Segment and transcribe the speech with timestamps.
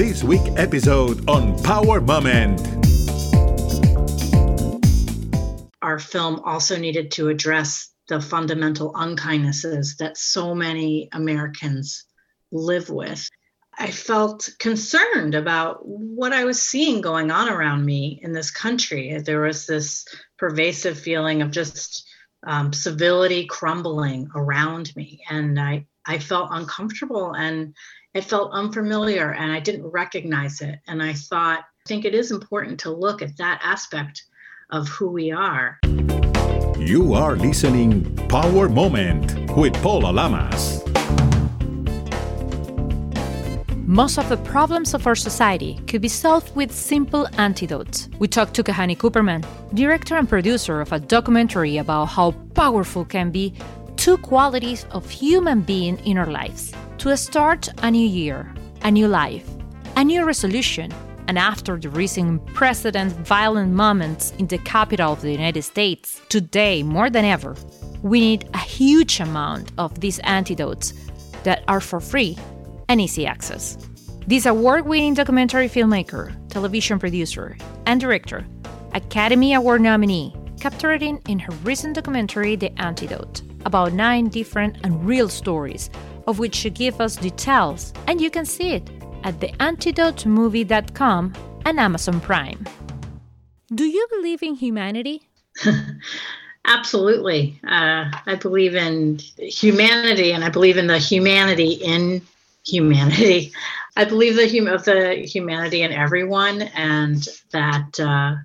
[0.00, 2.58] this week episode on Power Moment.
[5.82, 12.06] Our film also needed to address the fundamental unkindnesses that so many Americans
[12.50, 13.28] live with.
[13.78, 19.18] I felt concerned about what I was seeing going on around me in this country.
[19.18, 20.06] There was this
[20.38, 22.08] pervasive feeling of just
[22.46, 27.74] um, civility crumbling around me, and I I felt uncomfortable and
[28.12, 30.80] it felt unfamiliar, and I didn't recognize it.
[30.88, 34.24] And I thought, I think it is important to look at that aspect
[34.70, 35.78] of who we are.
[36.76, 40.82] You are listening Power Moment with Paula Lamas.
[43.86, 48.08] Most of the problems of our society could be solved with simple antidotes.
[48.18, 53.30] We talked to Kahane Cooperman, director and producer of a documentary about how powerful can
[53.30, 53.54] be
[53.96, 56.72] two qualities of human being in our lives.
[57.00, 59.48] To start a new year, a new life,
[59.96, 60.92] a new resolution,
[61.28, 66.82] and after the recent precedent violent moments in the capital of the United States, today
[66.82, 67.56] more than ever,
[68.02, 70.92] we need a huge amount of these antidotes
[71.42, 72.36] that are for free
[72.90, 73.78] and easy access.
[74.26, 78.44] This award winning documentary filmmaker, television producer, and director,
[78.92, 85.28] Academy Award nominee, capturing in her recent documentary The Antidote about nine different and real
[85.28, 85.90] stories,
[86.30, 88.88] of which she gives us details, and you can see it
[89.24, 91.34] at theantidotemovie.com
[91.66, 92.66] and Amazon Prime.
[93.74, 95.22] Do you believe in humanity?
[96.64, 97.60] Absolutely.
[97.66, 102.22] Uh, I believe in humanity and I believe in the humanity in
[102.66, 103.52] humanity.
[103.96, 108.36] I believe the hum- of the humanity in everyone, and that uh,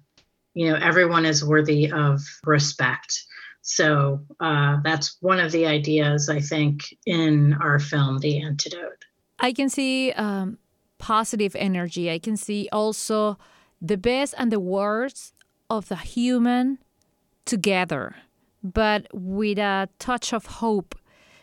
[0.56, 3.24] you know everyone is worthy of respect.
[3.68, 9.06] So uh, that's one of the ideas I think in our film, The Antidote.
[9.40, 10.60] I can see um,
[11.00, 12.12] positive energy.
[12.12, 13.40] I can see also
[13.82, 15.34] the best and the worst
[15.68, 16.78] of the human
[17.46, 18.16] together,
[18.64, 20.94] but with a touch of hope.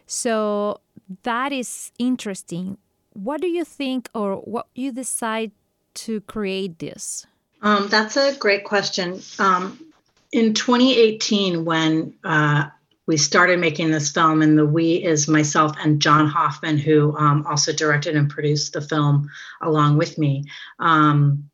[0.06, 0.80] So
[1.24, 2.78] that is interesting.
[3.14, 5.50] What do you think, or what you decide
[5.94, 7.26] to create this?
[7.62, 9.20] Um, that's a great question.
[9.40, 9.91] Um,
[10.32, 12.64] in 2018, when uh,
[13.06, 17.46] we started making this film, and the we is myself and John Hoffman, who um,
[17.46, 20.44] also directed and produced the film along with me.
[20.78, 21.50] Um,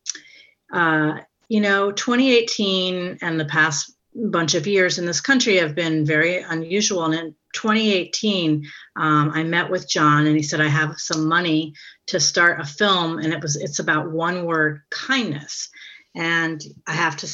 [0.71, 1.19] uh,
[1.49, 6.37] you know, 2018 and the past bunch of years in this country have been very
[6.37, 7.05] unusual.
[7.05, 11.73] And in 2018, um, I met with John, and he said, "I have some money
[12.07, 15.69] to start a film, and it was it's about one word, kindness."
[16.15, 17.27] And I have to,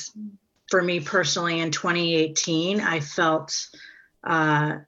[0.75, 3.69] for me personally, in 2018, I felt.
[4.21, 4.79] Uh,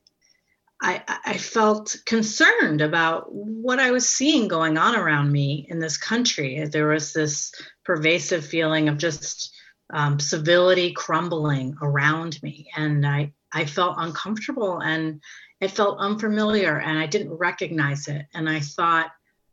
[0.81, 5.97] I, I, felt concerned about what I was seeing going on around me in this
[5.97, 6.65] country.
[6.65, 7.51] There was this
[7.83, 9.55] pervasive feeling of just
[9.91, 15.21] um, civility crumbling around me, and I I felt uncomfortable and
[15.61, 18.25] it felt unfamiliar, and I didn't recognize it.
[18.33, 19.09] And I thought,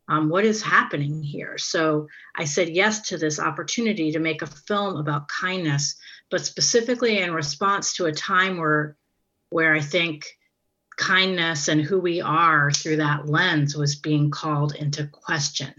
[0.08, 1.56] um, what is happening here?
[1.58, 5.96] So I said yes to this opportunity to make a film about kindness,
[6.30, 8.96] but specifically in response to a time where
[9.50, 10.26] where I think
[10.96, 15.72] kindness and who we are through that lens was being called into question.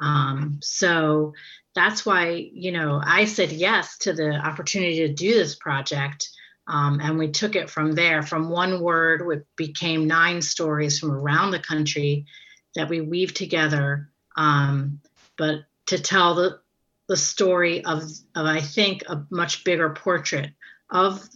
[0.00, 1.32] Um, so
[1.74, 6.28] that's why, you know, I said yes to the opportunity to do this project.
[6.66, 8.22] Um, and we took it from there.
[8.22, 12.26] From one word, it became nine stories from around the country
[12.74, 14.10] that we weave together.
[14.36, 15.00] Um,
[15.36, 16.60] but to tell the,
[17.08, 18.02] the story of,
[18.34, 20.50] of, I think, a much bigger portrait
[20.90, 21.26] of,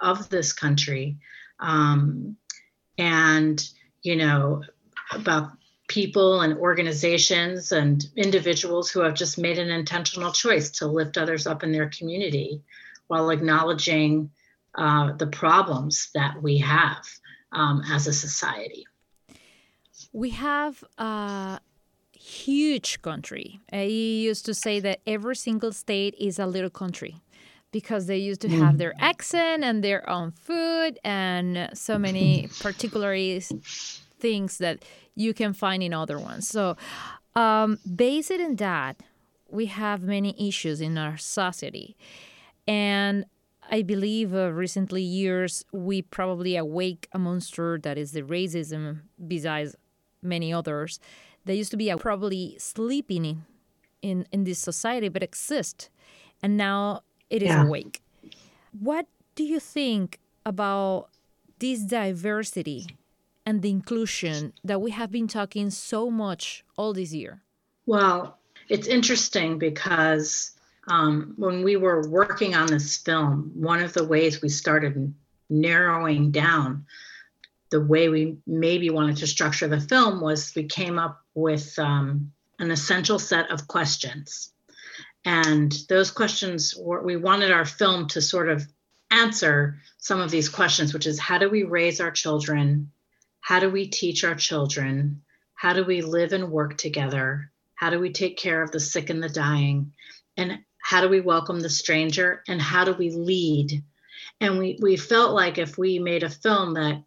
[0.00, 1.18] of this country
[1.60, 2.36] um,
[2.96, 3.68] and
[4.02, 4.62] you know
[5.12, 5.50] about
[5.88, 11.46] people and organizations and individuals who have just made an intentional choice to lift others
[11.46, 12.62] up in their community
[13.06, 14.30] while acknowledging
[14.74, 17.06] uh, the problems that we have
[17.52, 18.86] um, as a society.
[20.12, 21.58] We have a
[22.28, 23.60] huge country.
[23.72, 27.16] I used to say that every single state is a little country
[27.72, 33.14] because they used to have their accent and their own food and so many particular
[34.18, 34.84] things that
[35.14, 36.48] you can find in other ones.
[36.48, 36.76] So,
[37.34, 39.02] um, based in that,
[39.50, 41.96] we have many issues in our society.
[42.66, 43.24] And
[43.70, 49.76] I believe uh, recently years we probably awake a monster that is the racism besides
[50.22, 51.00] many others
[51.48, 53.44] that used to be probably sleeping in,
[54.02, 55.88] in, in this society but exist.
[56.42, 57.00] And now
[57.30, 57.64] it is yeah.
[57.64, 58.02] awake.
[58.78, 61.08] What do you think about
[61.58, 62.86] this diversity
[63.46, 67.40] and the inclusion that we have been talking so much all this year?
[67.86, 68.36] Well,
[68.68, 70.52] it's interesting because
[70.88, 75.14] um, when we were working on this film, one of the ways we started
[75.48, 76.84] narrowing down
[77.70, 82.32] the way we maybe wanted to structure the film was we came up with um,
[82.58, 84.52] an essential set of questions.
[85.24, 88.66] And those questions were, we wanted our film to sort of
[89.10, 92.90] answer some of these questions, which is how do we raise our children?
[93.40, 95.22] How do we teach our children?
[95.54, 97.50] How do we live and work together?
[97.74, 99.92] How do we take care of the sick and the dying?
[100.36, 102.42] And how do we welcome the stranger?
[102.48, 103.82] And how do we lead?
[104.40, 107.02] And we, we felt like if we made a film that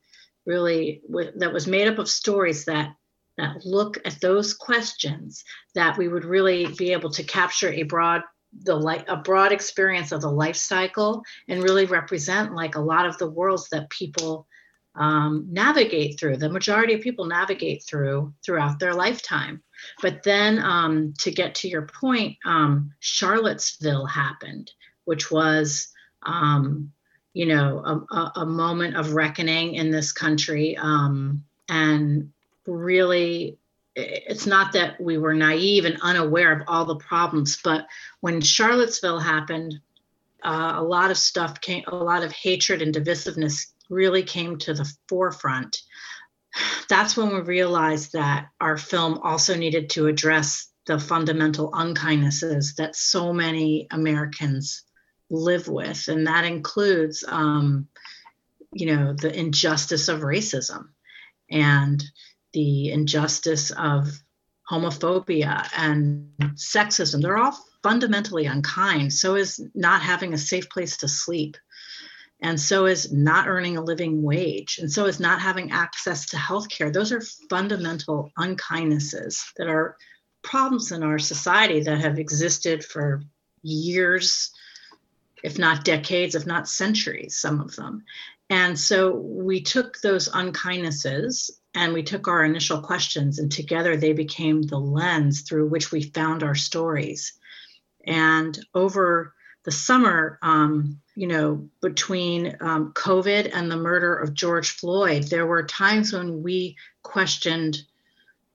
[0.46, 1.02] really
[1.36, 2.94] that was made up of stories that
[3.38, 5.44] that look at those questions
[5.74, 8.22] that we would really be able to capture a broad
[8.64, 13.06] the light a broad experience of the life cycle and really represent like a lot
[13.06, 14.48] of the worlds that people
[14.96, 19.64] um, navigate through the majority of people navigate through throughout their lifetime.
[20.02, 24.72] But then um, to get to your point um, charlottesville happened
[25.06, 25.90] which was
[26.24, 26.92] um,
[27.34, 32.32] you know a, a, moment of reckoning in this country um, and
[32.66, 33.58] really
[33.96, 37.86] it's not that we were naive and unaware of all the problems but
[38.20, 39.80] when charlottesville happened
[40.44, 44.74] uh, a lot of stuff came a lot of hatred and divisiveness really came to
[44.74, 45.82] the forefront.
[46.90, 52.96] That's when we realized that our film also needed to address the fundamental unkindnesses that
[52.96, 54.84] so many americans
[55.32, 57.88] live with, and that includes, um,
[58.74, 60.90] you know, the injustice of racism
[61.50, 62.04] and
[62.54, 64.08] the injustice of
[64.70, 67.22] homophobia and sexism.
[67.22, 69.14] They're all fundamentally unkind.
[69.14, 71.58] So is not having a safe place to sleep.
[72.42, 74.80] And so is not earning a living wage.
[74.80, 76.92] And so is not having access to health care.
[76.92, 79.96] Those are fundamental unkindnesses that are
[80.44, 83.22] problems in our society that have existed for
[83.62, 84.52] years
[85.44, 88.04] if not decades, if not centuries, some of them.
[88.50, 94.12] And so we took those unkindnesses and we took our initial questions, and together they
[94.12, 97.34] became the lens through which we found our stories.
[98.06, 99.34] And over
[99.64, 105.46] the summer, um, you know, between um, COVID and the murder of George Floyd, there
[105.46, 107.84] were times when we questioned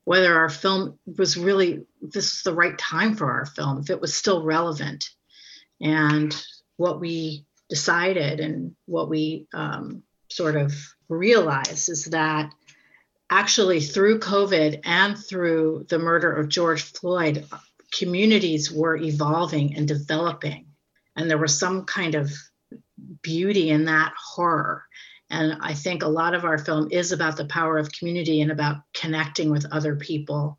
[0.05, 4.01] whether our film was really this was the right time for our film, if it
[4.01, 5.11] was still relevant.
[5.81, 6.35] And
[6.77, 10.75] what we decided and what we um, sort of
[11.09, 12.53] realized is that
[13.31, 17.47] actually through COVID and through the murder of George Floyd,
[17.93, 20.67] communities were evolving and developing.
[21.17, 22.31] And there was some kind of
[23.23, 24.85] beauty in that horror.
[25.31, 28.53] And I think a lot of our film is about the power of community and
[28.53, 30.59] about connecting with other people.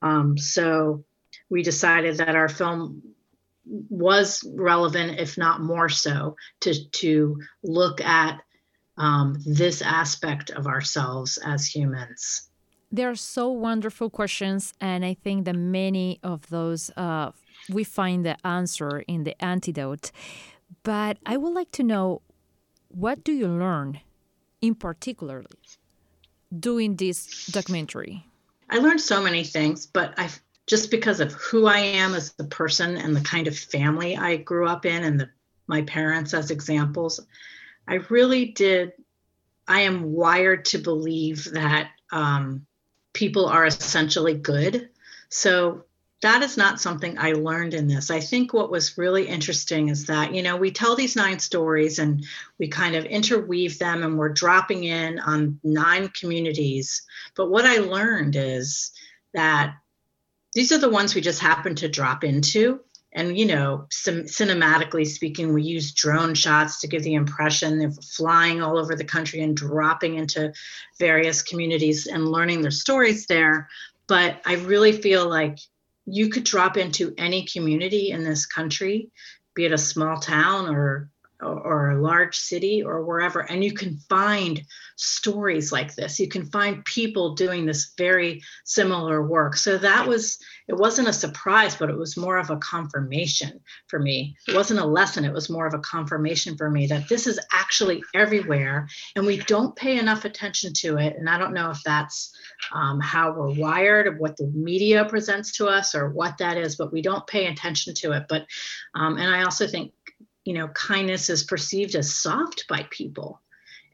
[0.00, 1.04] Um, so
[1.50, 3.02] we decided that our film
[3.64, 8.40] was relevant, if not more so, to to look at
[8.96, 12.50] um, this aspect of ourselves as humans.
[12.92, 17.30] They are so wonderful questions, and I think that many of those uh,
[17.68, 20.10] we find the answer in the antidote.
[20.82, 22.22] But I would like to know
[22.88, 24.00] what do you learn,
[24.60, 25.46] in particularly,
[26.58, 28.26] doing this documentary?
[28.68, 30.28] I learned so many things, but I
[30.70, 34.36] just because of who I am as a person and the kind of family I
[34.36, 35.28] grew up in and the,
[35.66, 37.18] my parents as examples,
[37.88, 38.92] I really did.
[39.66, 42.66] I am wired to believe that um,
[43.12, 44.90] people are essentially good.
[45.28, 45.86] So
[46.22, 48.08] that is not something I learned in this.
[48.08, 51.98] I think what was really interesting is that, you know, we tell these nine stories
[51.98, 52.24] and
[52.60, 57.02] we kind of interweave them and we're dropping in on nine communities.
[57.34, 58.92] But what I learned is
[59.34, 59.74] that
[60.54, 62.80] these are the ones we just happen to drop into.
[63.12, 67.98] And you know sim- cinematically speaking we use drone shots to give the impression of
[68.04, 70.52] flying all over the country and dropping into
[70.98, 73.68] various communities and learning their stories there.
[74.06, 75.58] But i really feel like
[76.06, 79.10] you could drop into any community in this country
[79.54, 81.10] be it a small town or
[81.42, 84.62] or a large city or wherever and you can find
[84.96, 86.20] stories like this.
[86.20, 89.56] You can find people doing this very similar work.
[89.56, 93.98] So that was it wasn't a surprise but it was more of a confirmation for
[93.98, 94.36] me.
[94.46, 95.24] It wasn't a lesson.
[95.24, 99.38] It was more of a confirmation for me that this is actually everywhere and we
[99.38, 101.16] don't pay enough attention to it.
[101.16, 102.34] And i don't know if that's
[102.72, 106.76] um, how we're wired or what the media presents to us or what that is
[106.76, 108.24] but we don't pay attention to it.
[108.28, 108.46] But
[108.94, 109.92] um, and i also think
[110.50, 113.40] you know kindness is perceived as soft by people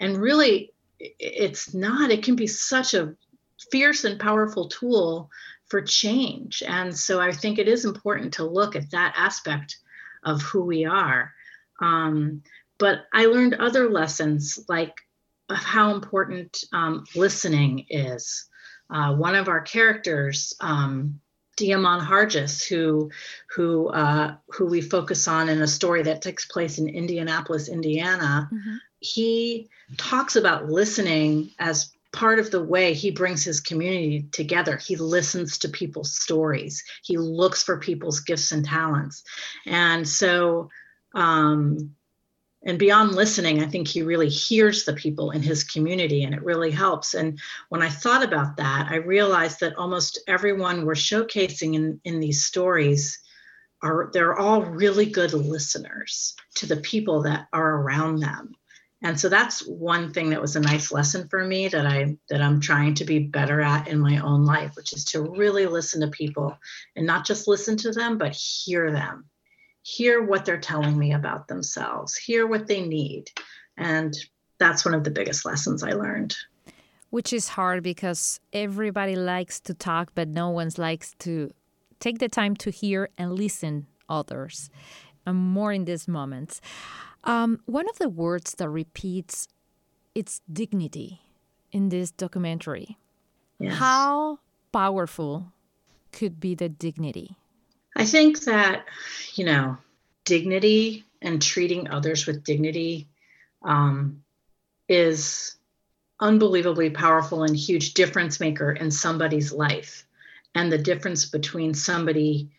[0.00, 3.14] and really it's not it can be such a
[3.70, 5.30] fierce and powerful tool
[5.68, 6.62] for change.
[6.66, 9.78] And so I think it is important to look at that aspect
[10.24, 11.32] of who we are.
[11.80, 12.42] Um,
[12.78, 14.94] but I learned other lessons like
[15.48, 18.48] of how important um, listening is.
[18.88, 21.20] Uh, one of our characters, um,
[21.56, 23.10] De'Amon Harges, who
[23.54, 28.48] who uh, who we focus on in a story that takes place in Indianapolis, Indiana,
[28.52, 28.76] mm-hmm.
[29.00, 34.76] he talks about listening as part of the way he brings his community together.
[34.76, 36.82] He listens to people's stories.
[37.02, 39.24] He looks for people's gifts and talents,
[39.66, 40.70] and so
[41.14, 41.94] um,
[42.66, 46.42] and beyond listening i think he really hears the people in his community and it
[46.42, 47.14] really helps.
[47.14, 52.20] And when i thought about that i realized that almost everyone we're showcasing in, in
[52.20, 53.20] these stories
[53.82, 58.54] are they're all really good listeners to the people that are around them.
[59.02, 62.40] And so that's one thing that was a nice lesson for me that i that
[62.40, 66.00] i'm trying to be better at in my own life which is to really listen
[66.00, 66.56] to people
[66.96, 69.26] and not just listen to them but hear them
[69.86, 73.30] hear what they're telling me about themselves, hear what they need.
[73.76, 74.16] And
[74.58, 76.36] that's one of the biggest lessons I learned.
[77.10, 81.52] Which is hard because everybody likes to talk, but no one likes to
[82.00, 84.70] take the time to hear and listen others.
[85.24, 86.60] And more in these moments.
[87.22, 89.46] Um, one of the words that repeats
[90.16, 91.20] its dignity
[91.70, 92.98] in this documentary.
[93.60, 93.76] Yes.
[93.76, 94.40] How
[94.72, 95.52] powerful
[96.10, 97.36] could be the dignity?
[97.96, 98.84] I think that,
[99.34, 99.78] you know,
[100.26, 103.08] dignity and treating others with dignity
[103.64, 104.22] um,
[104.86, 105.56] is
[106.20, 110.06] unbelievably powerful and huge difference maker in somebody's life.
[110.54, 112.50] And the difference between somebody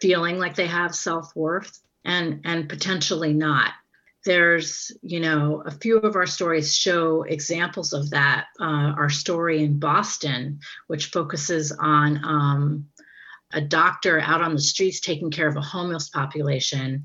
[0.00, 3.72] feeling like they have self-worth and and potentially not
[4.24, 9.62] there's you know a few of our stories show examples of that uh, our story
[9.62, 12.86] in boston which focuses on um,
[13.52, 17.04] a doctor out on the streets taking care of a homeless population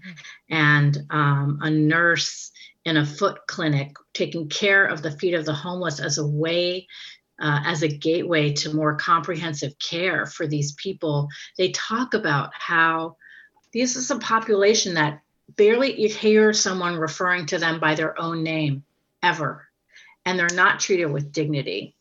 [0.50, 2.52] and um, a nurse
[2.84, 6.88] in a foot clinic taking care of the feet of the homeless as a way
[7.40, 13.18] uh, as a gateway to more comprehensive care for these people they talk about how
[13.74, 15.22] this is a population that
[15.58, 18.84] barely you hear someone referring to them by their own name
[19.22, 19.68] ever.
[20.25, 21.96] And they're not treated with dignity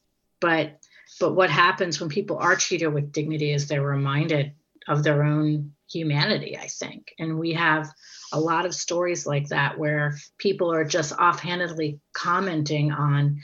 [0.44, 0.78] but
[1.20, 4.52] but what happens when people are treated with dignity is they're reminded
[4.88, 7.14] of their own humanity, I think.
[7.18, 7.90] And we have
[8.32, 13.40] a lot of stories like that where people are just offhandedly commenting on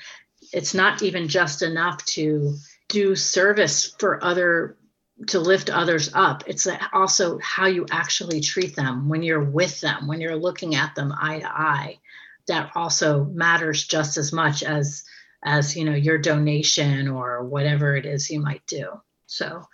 [0.53, 2.57] it's not even just enough to
[2.89, 4.77] do service for other
[5.29, 10.07] to lift others up it's also how you actually treat them when you're with them
[10.07, 11.99] when you're looking at them eye to eye
[12.49, 15.05] that also matters just as much as
[15.45, 19.01] as you know your donation or whatever it is you might do.
[19.27, 19.65] So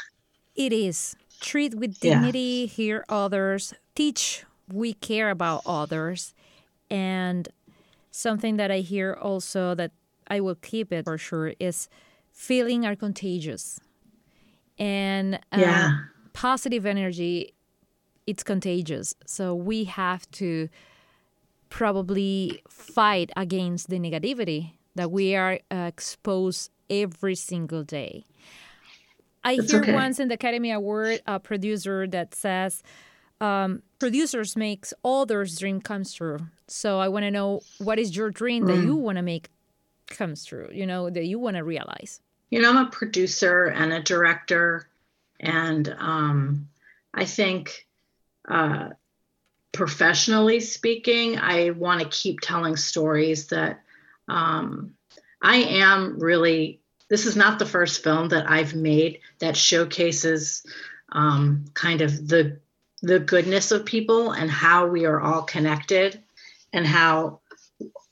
[0.55, 1.17] It is.
[1.41, 2.75] Treat with dignity, yeah.
[2.75, 6.35] hear others, teach we care about others,
[6.91, 7.49] and
[8.17, 9.93] something that I hear also that
[10.29, 11.89] I will keep it for sure is
[12.33, 13.79] feeling are contagious.
[14.79, 15.99] And uh, yeah.
[16.33, 17.55] positive energy,
[18.27, 19.15] it's contagious.
[19.27, 20.69] So we have to
[21.69, 28.25] probably fight against the negativity that we are uh, exposed every single day.
[29.45, 29.93] I hear okay.
[29.93, 32.83] once in the Academy Award a producer that says,
[33.41, 36.39] um, producers makes others' dream comes true.
[36.69, 38.67] So I want to know what is your dream mm.
[38.69, 39.51] that you want to make
[40.09, 40.69] comes true.
[40.73, 42.21] You know that you want to realize.
[42.51, 44.89] You know, I'm a producer and a director,
[45.41, 46.69] and um,
[47.13, 47.87] I think
[48.49, 48.91] uh,
[49.73, 53.83] professionally speaking, I want to keep telling stories that
[54.29, 54.95] um,
[55.43, 56.81] I am really.
[57.09, 60.67] This is not the first film that I've made that showcases
[61.13, 62.59] um, kind of the
[63.03, 66.21] the goodness of people and how we are all connected,
[66.77, 67.41] and how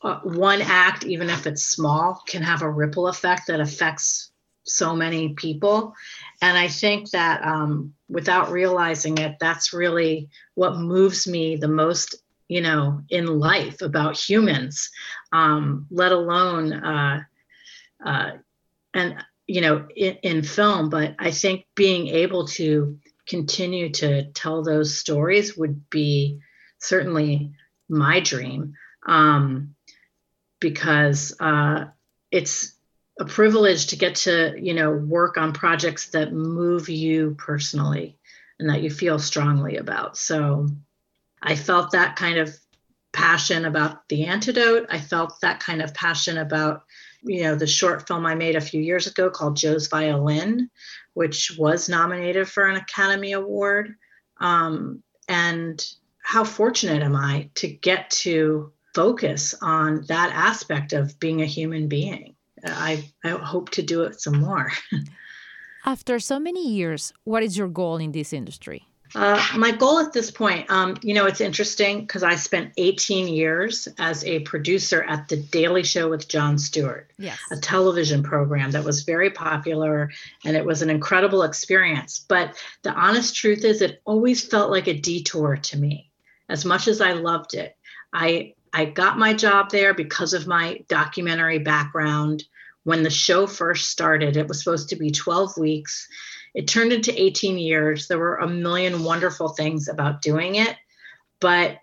[0.03, 4.33] uh, one act, even if it's small, can have a ripple effect that affects
[4.65, 5.95] so many people.
[6.41, 12.17] And I think that um, without realizing it, that's really what moves me the most,
[12.49, 14.91] you know, in life about humans,
[15.33, 17.21] um, let alone, uh,
[18.05, 18.31] uh,
[18.95, 19.17] and,
[19.47, 20.89] you know, in, in film.
[20.89, 26.39] But I think being able to continue to tell those stories would be
[26.79, 27.53] certainly
[27.95, 28.75] my dream
[29.07, 29.75] um,
[30.61, 31.87] because uh,
[32.31, 32.73] it's
[33.21, 38.19] a privilege to get to you know work on projects that move you personally
[38.59, 40.17] and that you feel strongly about.
[40.17, 40.69] So
[41.43, 42.57] i felt that kind of
[43.13, 44.87] passion about the antidote.
[44.91, 46.85] I felt that kind of passion about
[47.23, 50.69] you know the short film i made a few years ago called joe's violin
[51.15, 53.95] which was nominated for an academy award.
[54.39, 55.83] Um, and
[56.25, 61.89] how fortunate am i to get to focus on that aspect of being a human
[61.89, 62.35] being
[62.67, 64.71] I, I hope to do it some more.
[65.85, 68.87] After so many years, what is your goal in this industry?
[69.15, 73.29] Uh, my goal at this point, um, you know, it's interesting because I spent 18
[73.29, 77.39] years as a producer at The Daily Show with Jon Stewart, yes.
[77.53, 80.11] a television program that was very popular
[80.45, 82.25] and it was an incredible experience.
[82.27, 86.11] But the honest truth is, it always felt like a detour to me.
[86.49, 87.77] As much as I loved it,
[88.13, 92.43] I I got my job there because of my documentary background
[92.83, 94.37] when the show first started.
[94.37, 96.09] It was supposed to be 12 weeks.
[96.55, 98.09] It turned into 18 years.
[98.09, 100.77] There were a million wonderful things about doing it,
[101.41, 101.79] but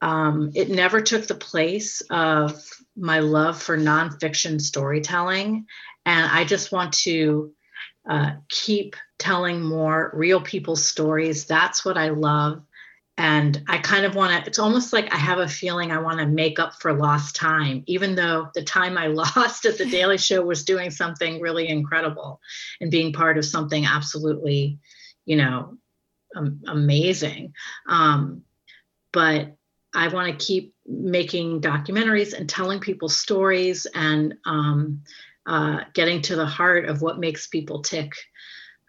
[0.00, 2.62] um, it never took the place of
[2.96, 5.66] my love for nonfiction storytelling.
[6.04, 7.52] And I just want to
[8.08, 11.46] uh, keep telling more real people's stories.
[11.46, 12.62] That's what I love
[13.18, 16.18] and I kind of want to, it's almost like I have a feeling I want
[16.18, 20.18] to make up for lost time, even though the time I lost at the Daily
[20.18, 22.40] Show was doing something really incredible
[22.80, 24.78] and being part of something absolutely,
[25.24, 25.78] you know,
[26.34, 27.54] um, amazing.
[27.88, 28.42] Um,
[29.12, 29.56] but
[29.94, 35.02] I want to keep making documentaries and telling people stories and um,
[35.46, 38.12] uh, getting to the heart of what makes people tick.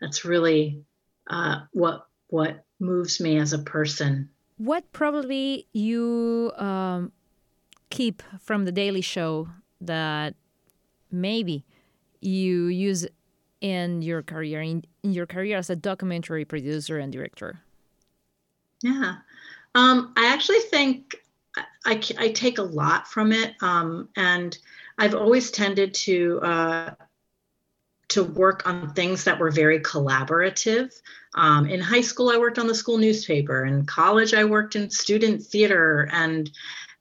[0.02, 0.82] That's really
[1.30, 4.30] uh, what what moves me as a person.
[4.58, 7.12] What probably you um,
[7.90, 9.50] keep from the Daily Show
[9.82, 10.36] that
[11.12, 11.64] maybe
[12.22, 13.08] you use
[13.62, 17.62] in your career in, in your career as a documentary producer and director?
[18.84, 19.18] Yeah,
[19.76, 21.16] um, I actually think
[21.86, 24.58] I, I, take a lot from it, um, and
[25.00, 26.92] I've always tended to uh,
[28.10, 30.94] to work on things that were very collaborative.
[31.36, 33.66] Um, in high school, I worked on the school newspaper.
[33.66, 36.50] In college, I worked in student theater and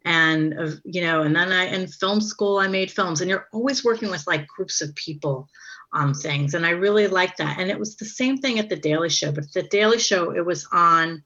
[0.05, 3.21] and you know, and then I in film school, I made films.
[3.21, 5.49] And you're always working with like groups of people
[5.93, 7.59] on things, and I really like that.
[7.59, 10.45] And it was the same thing at the Daily Show, but the Daily Show, it
[10.45, 11.23] was on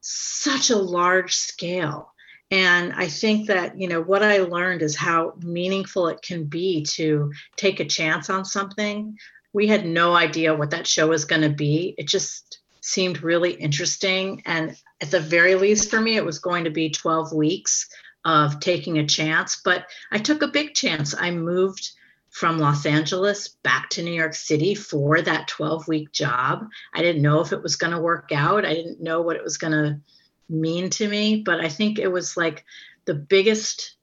[0.00, 2.13] such a large scale
[2.54, 6.84] and I think that, you know, what I learned is how meaningful it can be
[6.90, 9.18] to take a chance on something.
[9.52, 11.96] We had no idea what that show was going to be.
[11.98, 14.40] It just seemed really interesting.
[14.46, 17.88] And at the very least, for me, it was going to be 12 weeks
[18.24, 19.60] of taking a chance.
[19.64, 21.12] But I took a big chance.
[21.18, 21.90] I moved
[22.30, 26.68] from Los Angeles back to New York City for that 12 week job.
[26.92, 29.42] I didn't know if it was going to work out, I didn't know what it
[29.42, 30.00] was going to
[30.48, 32.64] mean to me, but I think it was like
[33.04, 33.96] the biggest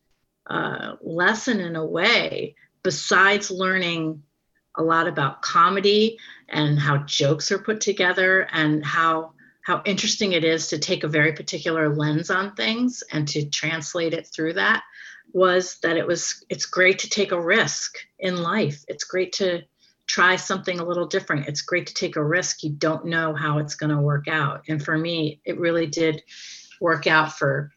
[0.50, 4.24] uh, lesson in a way, besides learning
[4.76, 10.44] a lot about comedy and how jokes are put together and how how interesting it
[10.44, 14.82] is to take a very particular lens on things and to translate it through that
[15.34, 18.84] was that it was it's great to take a risk in life.
[18.88, 19.62] It's great to
[20.12, 21.48] try something a little different.
[21.48, 22.64] It's great to take a risk.
[22.64, 24.62] You don't know how it's going to work out.
[24.68, 26.22] And for me, it really did
[26.82, 27.72] work out for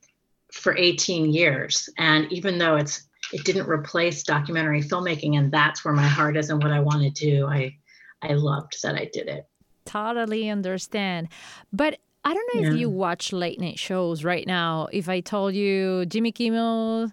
[0.53, 1.89] for 18 years.
[1.97, 6.51] And even though it's it didn't replace documentary filmmaking and that's where my heart is
[6.51, 7.77] and what I want to do, I
[8.21, 9.47] I loved that I did it.
[9.85, 11.29] Totally understand.
[11.73, 12.73] But I don't know yeah.
[12.73, 14.89] if you watch late night shows right now.
[14.93, 17.13] If I told you Jimmy Kimmel,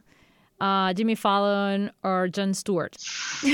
[0.60, 2.98] uh, Jimmy Fallon, or Jon Stewart.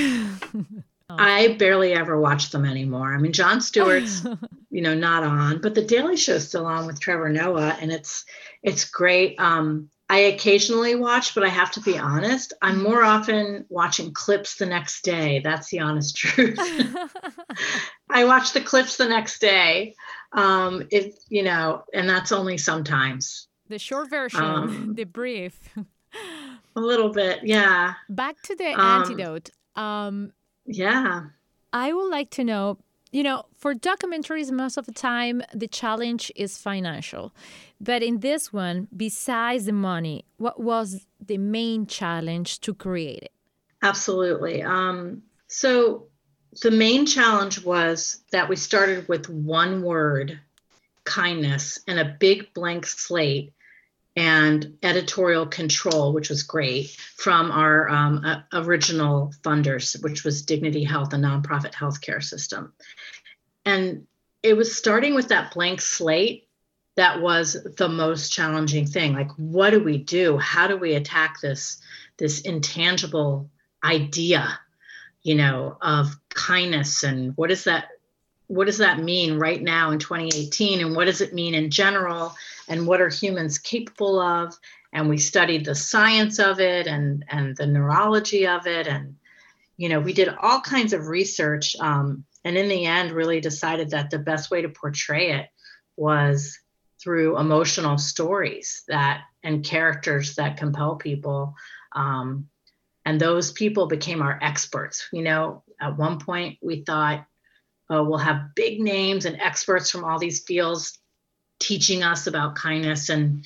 [1.10, 1.16] Oh.
[1.18, 3.14] I barely ever watch them anymore.
[3.14, 4.26] I mean, Jon Stewart's,
[4.70, 8.26] you know, not on, but the Daily Show's still on with Trevor Noah, and it's
[8.62, 9.40] it's great.
[9.40, 14.56] Um, I occasionally watch, but I have to be honest, I'm more often watching clips
[14.56, 15.40] the next day.
[15.40, 16.58] That's the honest truth.
[18.10, 19.94] I watch the clips the next day.
[20.32, 23.48] Um, if you know, and that's only sometimes.
[23.68, 25.58] The short version, um, the brief.
[26.76, 27.94] a little bit, yeah.
[28.10, 29.50] Back to the um, antidote.
[29.76, 30.32] Um,
[30.68, 31.22] yeah.
[31.72, 32.78] I would like to know
[33.10, 37.32] you know, for documentaries, most of the time the challenge is financial.
[37.80, 43.32] But in this one, besides the money, what was the main challenge to create it?
[43.82, 44.62] Absolutely.
[44.62, 46.08] Um, so
[46.62, 50.38] the main challenge was that we started with one word,
[51.04, 53.52] kindness, and a big blank slate
[54.18, 60.82] and editorial control, which was great, from our um, uh, original funders, which was Dignity
[60.82, 62.72] Health, a nonprofit healthcare system.
[63.64, 64.08] And
[64.42, 66.48] it was starting with that blank slate
[66.96, 69.12] that was the most challenging thing.
[69.12, 70.36] Like, what do we do?
[70.36, 71.80] How do we attack this
[72.16, 73.48] this intangible
[73.84, 74.58] idea,
[75.22, 77.90] you know, of kindness and what does that
[78.48, 82.34] what does that mean right now in 2018 and what does it mean in general
[82.68, 84.54] and what are humans capable of
[84.92, 88.86] and we studied the science of it and and the neurology of it.
[88.86, 89.16] And
[89.76, 93.90] you know we did all kinds of research um, and in the end really decided
[93.90, 95.46] that the best way to portray it
[95.96, 96.58] was
[97.02, 101.54] through emotional stories that and characters that compel people
[101.94, 102.48] um,
[103.04, 105.08] and those people became our experts.
[105.12, 107.26] You know at one point we thought
[107.90, 110.98] oh, we'll have big names and experts from all these fields
[111.58, 113.08] teaching us about kindness.
[113.08, 113.44] And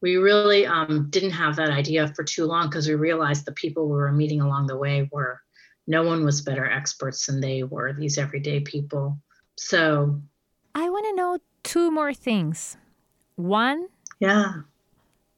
[0.00, 3.86] we really um, didn't have that idea for too long because we realized the people
[3.86, 5.40] we were meeting along the way were
[5.86, 9.18] no one was better experts than they were, these everyday people.
[9.56, 10.20] So
[10.74, 12.76] I want to know two more things.
[13.36, 14.62] One, yeah.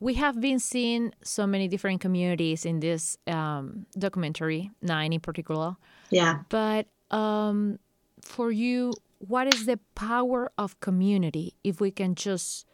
[0.01, 5.77] We have been seeing so many different communities in this um, documentary, nine in particular.
[6.11, 6.41] Yeah.
[6.49, 7.81] But um,
[8.23, 12.67] for you, what is the power of community if we can just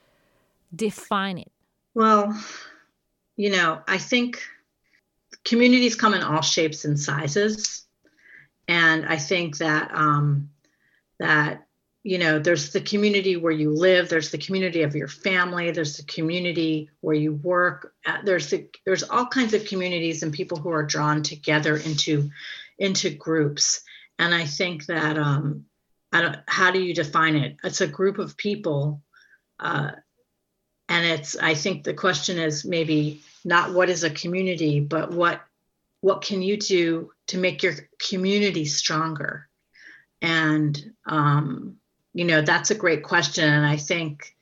[0.75, 1.51] define it?
[1.95, 2.39] Well,
[3.37, 4.43] you know, I think
[5.45, 7.85] communities come in all shapes and sizes.
[8.69, 10.51] And I think that um,
[11.19, 11.67] that
[12.03, 15.97] you know there's the community where you live there's the community of your family there's
[15.97, 20.59] the community where you work uh, there's the there's all kinds of communities and people
[20.59, 22.31] who are drawn together into
[22.79, 23.83] into groups
[24.19, 25.65] and i think that um,
[26.14, 27.57] I don't, how do you define it?
[27.64, 29.03] It's a group of people.
[29.59, 29.90] Uh,
[30.88, 35.42] and it's, I think the question is maybe not what is a community, but what,
[36.03, 39.48] what can you do to make your community stronger?
[40.22, 41.79] And, um,
[42.12, 43.48] you know, that's a great question.
[43.48, 44.37] And I think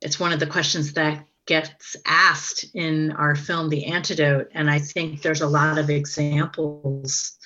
[0.00, 4.50] it's one of the questions that gets asked in our film, The Antidote.
[4.54, 7.36] And I think there's a lot of examples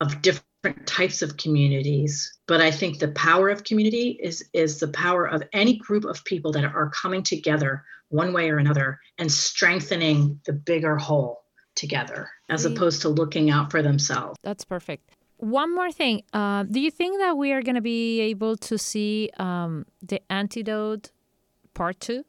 [0.00, 4.80] of different different types of communities but i think the power of community is is
[4.80, 8.98] the power of any group of people that are coming together one way or another
[9.18, 14.36] and strengthening the bigger whole together as opposed to looking out for themselves.
[14.44, 15.10] That's perfect.
[15.38, 18.78] One more thing uh, do you think that we are going to be able to
[18.78, 21.10] see um, the antidote
[21.74, 22.24] part two?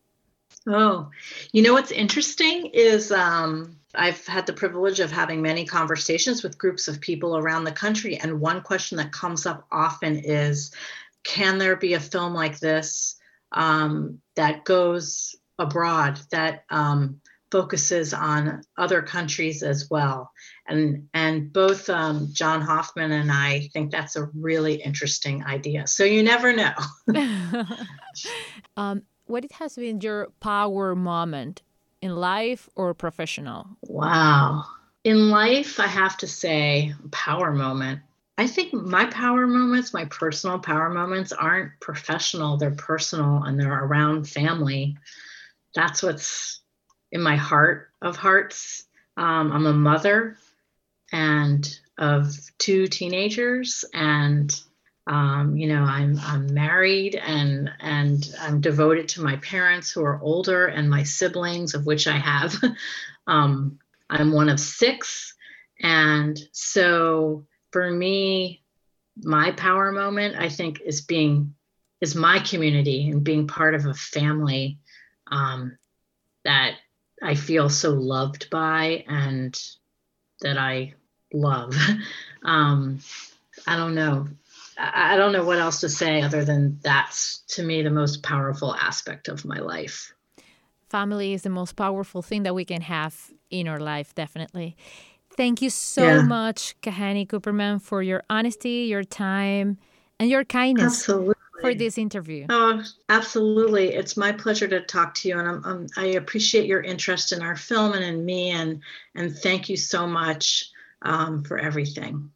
[0.67, 1.09] Oh
[1.53, 6.57] you know what's interesting is um, I've had the privilege of having many conversations with
[6.57, 8.17] groups of people around the country.
[8.17, 10.71] And one question that comes up often is
[11.23, 13.15] can there be a film like this
[13.51, 20.31] um, that goes abroad, that um, focuses on other countries as well?
[20.67, 25.87] And, and both um, John Hoffman and I think that's a really interesting idea.
[25.87, 26.73] So you never know.
[28.77, 31.61] Um, what it has been your power moment
[32.01, 33.67] in life or professional?
[33.81, 34.65] Wow.
[35.03, 38.01] In life, I have to say, power moment.
[38.37, 43.71] I think my power moments, my personal power moments, aren't professional, they're personal and they're
[43.71, 44.97] around family.
[45.73, 46.61] That's what's
[47.11, 48.85] in my heart of hearts.
[49.15, 50.37] Um, I'm a mother
[51.11, 54.53] and of two teenagers and
[55.07, 60.19] um, you know i'm i'm married and and i'm devoted to my parents who are
[60.21, 62.55] older and my siblings of which i have
[63.27, 63.77] um,
[64.09, 65.33] i'm one of six
[65.81, 68.61] and so for me
[69.23, 71.53] my power moment i think is being
[72.01, 74.77] is my community and being part of a family
[75.27, 75.77] um,
[76.43, 76.75] that
[77.21, 79.59] i feel so loved by and
[80.41, 80.93] that i
[81.35, 81.75] love.
[82.43, 82.99] um,
[83.67, 84.27] I don't know.
[84.77, 88.75] I don't know what else to say other than that's to me the most powerful
[88.75, 90.13] aspect of my life.
[90.89, 94.75] Family is the most powerful thing that we can have in our life, definitely.
[95.35, 96.21] Thank you so Yeah.
[96.21, 99.77] much, Kahane Cooperman, for your honesty, your time,
[100.19, 101.33] and your kindness Absolutely.
[101.61, 102.47] for this interview.
[102.49, 103.93] Oh, absolutely.
[103.93, 107.41] It's my pleasure to talk to you, and I'm, I'm, I appreciate your interest in
[107.41, 108.81] our film and in me, and
[109.15, 110.69] and thank you so much
[111.01, 112.31] um, for everything.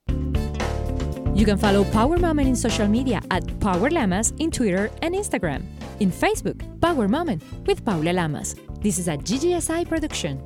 [1.35, 5.63] You can follow Power Moment in social media at Power Lamas in Twitter and Instagram.
[5.99, 8.55] In Facebook, Power Moment with Paula Lamas.
[8.81, 10.41] This is a GGSI production.